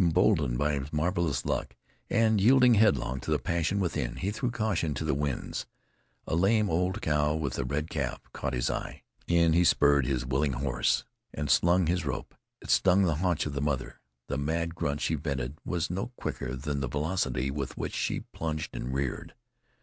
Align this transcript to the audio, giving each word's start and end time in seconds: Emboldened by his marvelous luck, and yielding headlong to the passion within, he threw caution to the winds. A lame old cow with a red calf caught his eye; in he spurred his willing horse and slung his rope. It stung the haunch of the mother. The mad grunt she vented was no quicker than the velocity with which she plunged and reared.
Emboldened 0.00 0.56
by 0.56 0.72
his 0.72 0.90
marvelous 0.90 1.44
luck, 1.44 1.76
and 2.08 2.40
yielding 2.40 2.76
headlong 2.76 3.20
to 3.20 3.30
the 3.30 3.38
passion 3.38 3.78
within, 3.78 4.16
he 4.16 4.30
threw 4.30 4.50
caution 4.50 4.94
to 4.94 5.04
the 5.04 5.12
winds. 5.12 5.66
A 6.26 6.34
lame 6.34 6.70
old 6.70 7.02
cow 7.02 7.34
with 7.34 7.58
a 7.58 7.64
red 7.66 7.90
calf 7.90 8.22
caught 8.32 8.54
his 8.54 8.70
eye; 8.70 9.02
in 9.26 9.52
he 9.52 9.64
spurred 9.64 10.06
his 10.06 10.24
willing 10.24 10.54
horse 10.54 11.04
and 11.34 11.50
slung 11.50 11.88
his 11.88 12.06
rope. 12.06 12.34
It 12.62 12.70
stung 12.70 13.02
the 13.02 13.16
haunch 13.16 13.44
of 13.44 13.52
the 13.52 13.60
mother. 13.60 14.00
The 14.28 14.38
mad 14.38 14.74
grunt 14.74 15.02
she 15.02 15.14
vented 15.14 15.58
was 15.62 15.90
no 15.90 16.06
quicker 16.16 16.56
than 16.56 16.80
the 16.80 16.88
velocity 16.88 17.50
with 17.50 17.76
which 17.76 17.94
she 17.94 18.20
plunged 18.20 18.74
and 18.74 18.94
reared. 18.94 19.34